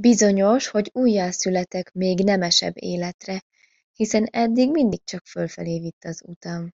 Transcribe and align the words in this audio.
Bizonyos, 0.00 0.68
hogy 0.68 0.90
újjászületek 0.94 1.92
még 1.92 2.24
nemesebb 2.24 2.82
életre, 2.82 3.42
hiszen 3.92 4.24
eddig 4.24 4.70
mindig 4.70 5.04
csak 5.04 5.26
fölfelé 5.26 5.78
vitt 5.80 6.04
az 6.04 6.22
utam. 6.26 6.70